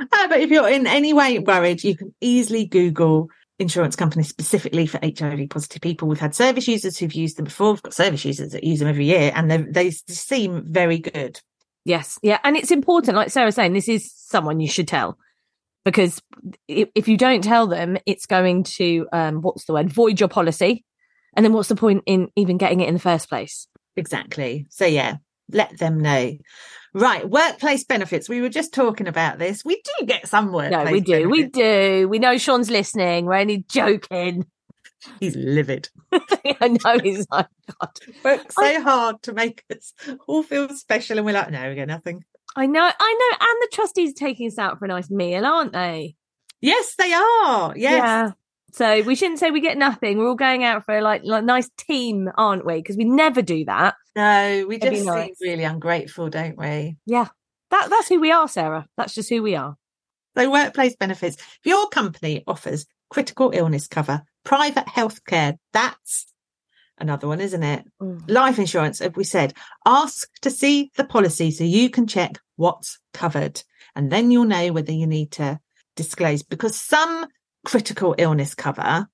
[0.00, 3.28] Uh, but if you're in any way worried, you can easily Google
[3.60, 6.08] insurance companies specifically for HIV positive people.
[6.08, 7.70] We've had service users who've used them before.
[7.70, 11.40] We've got service users that use them every year, and they they seem very good.
[11.84, 12.18] Yes.
[12.22, 12.38] Yeah.
[12.44, 15.18] And it's important, like Sarah's saying, this is someone you should tell
[15.84, 16.22] because
[16.68, 20.28] if, if you don't tell them, it's going to, um, what's the word, void your
[20.28, 20.84] policy.
[21.34, 23.66] And then what's the point in even getting it in the first place?
[23.96, 24.66] Exactly.
[24.70, 25.16] So yeah,
[25.50, 26.36] let them know.
[26.94, 28.28] Right, workplace benefits.
[28.28, 29.64] We were just talking about this.
[29.64, 30.84] We do get some workplace.
[30.84, 31.28] No, we do.
[31.28, 32.06] We do.
[32.08, 33.24] We know Sean's listening.
[33.24, 34.46] We're only joking.
[35.20, 35.88] He's livid.
[36.12, 37.48] I know he's like,
[37.80, 37.90] God.
[38.24, 39.92] Worked so hard to make us
[40.28, 42.24] all feel special, and we're like, no, we get nothing.
[42.54, 43.36] I know, I know.
[43.40, 46.14] And the trustees are taking us out for a nice meal, aren't they?
[46.60, 47.74] Yes, they are.
[47.76, 47.98] Yes.
[47.98, 48.30] Yeah.
[48.72, 50.18] So we shouldn't say we get nothing.
[50.18, 52.76] We're all going out for like like nice team, aren't we?
[52.76, 53.94] Because we never do that.
[54.16, 55.38] No, we It'd just nice.
[55.38, 56.96] seem really ungrateful, don't we?
[57.06, 57.28] Yeah.
[57.70, 58.86] That that's who we are, Sarah.
[58.96, 59.76] That's just who we are.
[60.36, 61.36] So, workplace benefits.
[61.36, 66.26] If your company offers critical illness cover, private healthcare, that's
[66.98, 67.84] another one, isn't it?
[68.00, 68.22] Mm.
[68.28, 69.52] Life insurance, as we said,
[69.84, 73.62] ask to see the policy so you can check what's covered.
[73.94, 75.60] And then you'll know whether you need to
[75.96, 77.26] disclose because some
[77.64, 79.08] critical illness cover,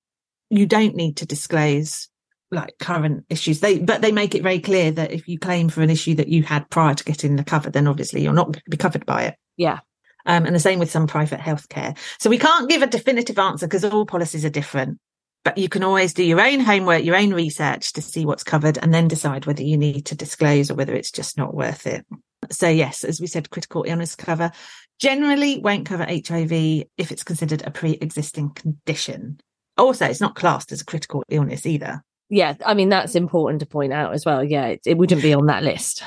[0.49, 2.09] you don't need to disclose
[2.51, 3.59] like current issues.
[3.59, 6.29] They, but they make it very clear that if you claim for an issue that
[6.29, 9.05] you had prior to getting the cover, then obviously you're not going to be covered
[9.05, 9.35] by it.
[9.57, 9.79] Yeah.
[10.25, 11.97] Um, and the same with some private healthcare.
[12.19, 14.99] So we can't give a definitive answer because all policies are different.
[15.45, 18.77] But you can always do your own homework, your own research to see what's covered
[18.77, 22.05] and then decide whether you need to disclose or whether it's just not worth it.
[22.51, 24.51] So yes, as we said, critical illness cover
[24.99, 26.51] generally won't cover HIV
[26.97, 29.39] if it's considered a pre-existing condition.
[29.77, 32.03] Also, it's not classed as a critical illness either.
[32.29, 32.55] Yeah.
[32.65, 34.43] I mean, that's important to point out as well.
[34.43, 34.67] Yeah.
[34.67, 36.03] It, it wouldn't be on that list.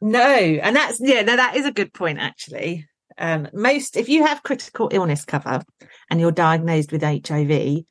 [0.00, 2.86] No, and that's yeah, no, that is a good point actually.
[3.18, 5.62] Um, most if you have critical illness cover
[6.10, 7.84] and you're diagnosed with HIV,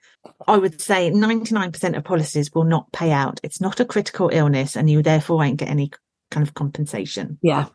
[0.47, 3.39] I would say 99% of policies will not pay out.
[3.41, 5.91] It's not a critical illness, and you therefore won't get any
[6.29, 7.39] kind of compensation.
[7.41, 7.67] Yeah.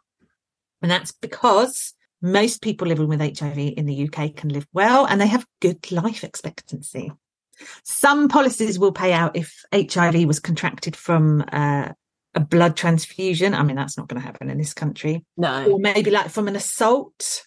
[0.80, 5.20] And that's because most people living with HIV in the UK can live well and
[5.20, 7.12] they have good life expectancy.
[7.84, 11.88] Some policies will pay out if HIV was contracted from uh,
[12.34, 13.54] a blood transfusion.
[13.54, 15.24] I mean, that's not going to happen in this country.
[15.36, 15.72] No.
[15.72, 17.44] Or maybe like from an assault,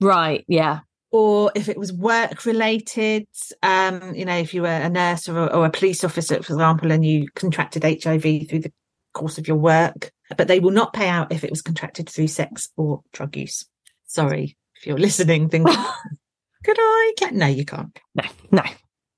[0.00, 0.44] Right.
[0.48, 0.80] Yeah.
[1.10, 3.26] or if it was work related.
[3.62, 6.90] Um, you know, if you were a nurse or, or a police officer, for example,
[6.92, 8.72] and you contracted HIV through the
[9.12, 12.28] course of your work, but they will not pay out if it was contracted through
[12.28, 13.64] sex or drug use.
[14.12, 15.74] Sorry if you're listening, thinking,
[16.64, 17.12] could I?
[17.16, 17.34] Get?
[17.34, 17.98] No, you can't.
[18.14, 18.24] No.
[18.50, 18.62] No.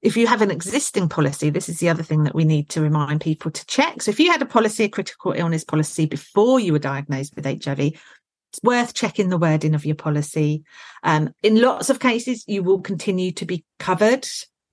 [0.03, 2.81] if you have an existing policy, this is the other thing that we need to
[2.81, 4.03] remind people to check.
[4.03, 7.45] So if you had a policy, a critical illness policy before you were diagnosed with
[7.45, 10.63] HIV, it's worth checking the wording of your policy.
[11.03, 14.29] Um, in lots of cases, you will continue to be covered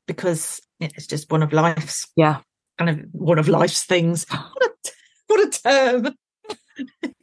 [0.06, 2.42] because it's just one of life's Yeah.
[2.78, 4.26] kind of one of life's things.
[4.36, 4.92] What a,
[5.28, 5.62] what a
[6.04, 6.16] term.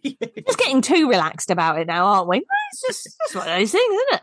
[0.05, 2.39] Just getting too relaxed about it now, aren't we?
[2.73, 4.23] It's just it's one of those things, isn't it?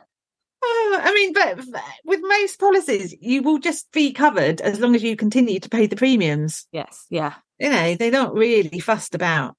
[0.63, 1.59] Oh, I mean, but
[2.05, 5.85] with most policies, you will just be covered as long as you continue to pay
[5.85, 6.65] the premiums.
[6.71, 7.05] Yes.
[7.09, 7.35] Yeah.
[7.59, 9.55] you know, they're not really fussed about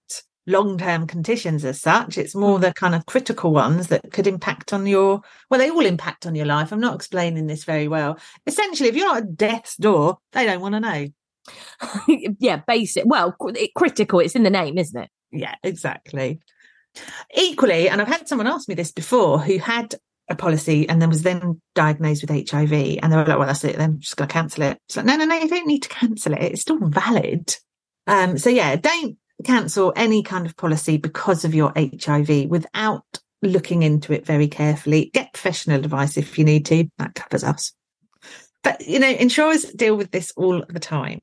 [0.48, 2.18] long term conditions as such.
[2.18, 2.62] It's more hmm.
[2.62, 6.34] the kind of critical ones that could impact on your, well, they all impact on
[6.34, 6.72] your life.
[6.72, 8.18] I'm not explaining this very well.
[8.46, 11.06] Essentially, if you're not at death's door, they don't want to know.
[12.40, 12.62] yeah.
[12.66, 13.04] Basic.
[13.06, 14.20] Well, it, critical.
[14.20, 15.10] It's in the name, isn't it?
[15.30, 16.40] Yeah, exactly.
[17.36, 19.94] Equally, and I've had someone ask me this before who had
[20.28, 23.64] a policy and then was then diagnosed with HIV and they were like, well, that's
[23.64, 24.78] it, then I'm just going to cancel it.
[24.86, 26.42] It's like, no, no, no, you don't need to cancel it.
[26.42, 27.54] It's still valid.
[28.06, 33.04] Um, so yeah, don't cancel any kind of policy because of your HIV without
[33.42, 35.10] looking into it very carefully.
[35.12, 36.88] Get professional advice if you need to.
[36.98, 37.72] That covers us.
[38.62, 41.20] But you know, insurers deal with this all the time.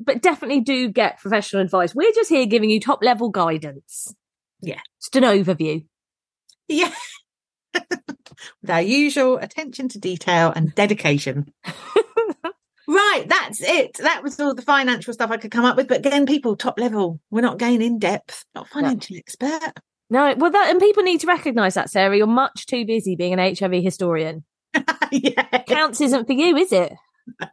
[0.00, 1.94] But definitely do get professional advice.
[1.94, 4.14] We're just here giving you top level guidance.
[4.60, 4.80] Yeah.
[5.00, 5.84] Just an overview.
[6.68, 6.92] Yeah.
[7.74, 11.52] With our usual attention to detail and dedication.
[12.88, 13.98] right, that's it.
[13.98, 15.88] That was all the financial stuff I could come up with.
[15.88, 19.74] But again, people top level, we're not going in depth, not financial expert.
[20.08, 22.16] No, well, that and people need to recognise that, Sarah.
[22.16, 24.44] You're much too busy being an HIV historian.
[25.12, 25.62] yeah.
[25.68, 26.92] Counts isn't for you, is it?
[27.40, 27.46] No,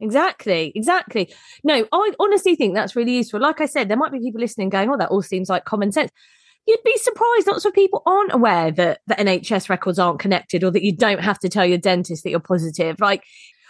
[0.00, 1.32] exactly, exactly.
[1.62, 3.40] No, I honestly think that's really useful.
[3.40, 5.92] Like I said, there might be people listening going, "Oh, that all seems like common
[5.92, 6.10] sense."
[6.66, 7.46] You'd be surprised.
[7.46, 11.20] Lots of people aren't aware that the NHS records aren't connected, or that you don't
[11.20, 13.00] have to tell your dentist that you're positive.
[13.00, 13.22] Like,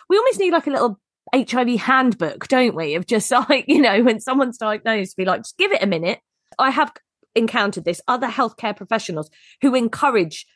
[0.08, 1.00] we almost need like a little
[1.34, 2.94] HIV handbook, don't we?
[2.94, 6.20] Of just like you know, when someone's diagnosed, be like, just give it a minute.
[6.58, 6.92] I have
[7.34, 9.30] encountered this other healthcare professionals
[9.60, 10.46] who encourage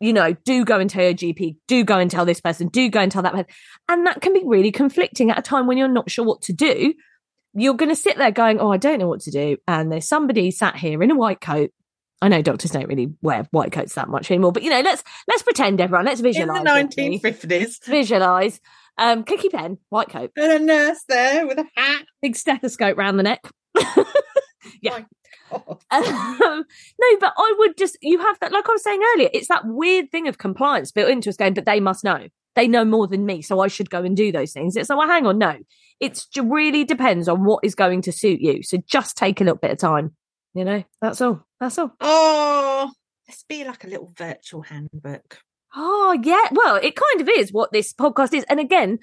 [0.00, 2.88] you know, do go and tell your GP, do go and tell this person, do
[2.88, 3.46] go and tell that person.
[3.88, 6.52] And that can be really conflicting at a time when you're not sure what to
[6.52, 6.94] do.
[7.54, 9.56] You're going to sit there going, Oh, I don't know what to do.
[9.66, 11.70] And there's somebody sat here in a white coat.
[12.20, 15.02] I know doctors don't really wear white coats that much anymore, but you know, let's,
[15.28, 16.62] let's pretend everyone, let's In the visualize.
[16.64, 17.84] 1950s.
[17.84, 18.60] Visualize.
[18.98, 22.02] Um, clicky pen, white coat, And a nurse there with a hat.
[22.20, 23.40] big stethoscope round the neck.
[24.82, 25.00] yeah.
[25.90, 26.64] Um,
[27.00, 29.62] no, but I would just, you have that, like I was saying earlier, it's that
[29.64, 32.28] weird thing of compliance built into us going, but they must know.
[32.56, 34.76] They know more than me, so I should go and do those things.
[34.76, 35.56] It's like, well, hang on, no.
[36.00, 38.62] It really depends on what is going to suit you.
[38.62, 40.14] So just take a little bit of time.
[40.54, 41.46] You know, that's all.
[41.60, 41.92] That's all.
[42.00, 42.90] oh,
[43.28, 45.38] let's be like a little virtual handbook.
[45.74, 46.48] Oh, yeah.
[46.52, 48.44] Well, it kind of is what this podcast is.
[48.48, 48.98] And again,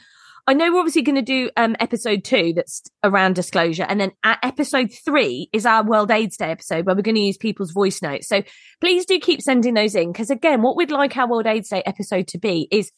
[0.48, 3.86] I know we're obviously going to do um, episode two that's around disclosure.
[3.90, 7.38] And then episode three is our World AIDS Day episode where we're going to use
[7.38, 8.28] people's voice notes.
[8.28, 8.44] So
[8.80, 10.12] please do keep sending those in.
[10.12, 12.92] Because again, what we'd like our World AIDS Day episode to be is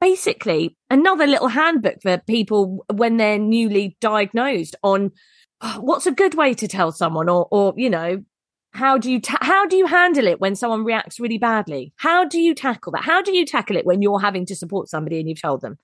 [0.00, 5.10] basically another little handbook for people when they're newly diagnosed on
[5.60, 8.22] uh, what's a good way to tell someone or or you know
[8.72, 12.24] how do you ta- how do you handle it when someone reacts really badly how
[12.24, 15.20] do you tackle that how do you tackle it when you're having to support somebody
[15.20, 15.78] and you've told them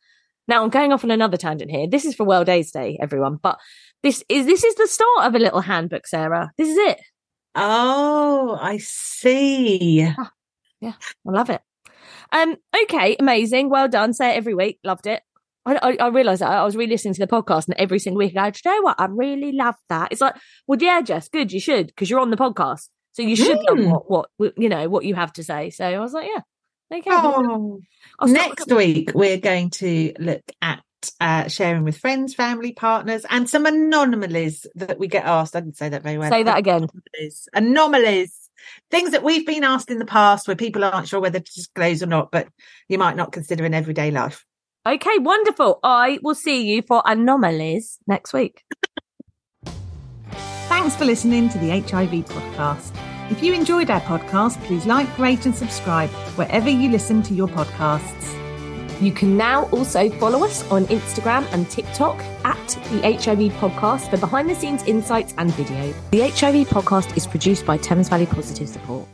[0.51, 3.37] now i'm going off on another tangent here this is for world aids day everyone
[3.43, 3.59] but
[4.03, 7.01] this is this is the start of a little handbook sarah this is it
[7.55, 10.01] Oh, I see.
[10.81, 10.93] yeah
[11.27, 11.61] i love it
[12.33, 15.23] um okay amazing well done say it every week loved it
[15.67, 18.35] I, I, I realized that I was re-listening to the podcast and every single week
[18.35, 18.97] I go, Do you know what?
[18.99, 20.09] I really love that.
[20.11, 20.35] It's like,
[20.67, 22.89] well, yeah, Jess, good, you should, because you're on the podcast.
[23.13, 23.77] So you should Mm.
[23.85, 25.69] know what, what, you know, what you have to say.
[25.69, 26.41] So I was like, yeah,
[26.93, 27.11] okay.
[27.11, 27.81] Oh.
[28.23, 30.83] Next week, we're going to look at
[31.21, 35.57] uh, sharing with friends, family, partners, and some anomalies that we get asked.
[35.57, 36.31] I didn't say that very well.
[36.31, 36.89] Say that again.
[36.89, 37.49] Anomalies.
[37.55, 38.51] Anomalies.
[38.91, 42.03] Things that we've been asked in the past where people aren't sure whether to disclose
[42.03, 42.49] or not, but
[42.89, 44.45] you might not consider in everyday life.
[44.87, 45.79] Okay, wonderful.
[45.83, 48.63] I will see you for anomalies next week.
[50.69, 53.10] Thanks for listening to the HIV podcast.
[53.31, 57.47] If you enjoyed our podcast, please like, rate, and subscribe wherever you listen to your
[57.47, 58.37] podcasts.
[59.01, 64.17] You can now also follow us on Instagram and TikTok at the HIV Podcast for
[64.17, 65.95] behind the scenes insights and video.
[66.11, 69.07] The HIV Podcast is produced by Thames Valley Positive Support.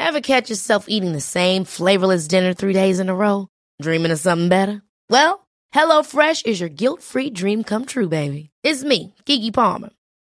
[0.00, 3.46] Ever catch yourself eating the same flavorless dinner three days in a row?
[3.80, 4.82] Dreaming of something better?
[5.08, 8.50] Well, HelloFresh is your guilt-free dream come true, baby.
[8.64, 9.90] It's me, Keke Palmer.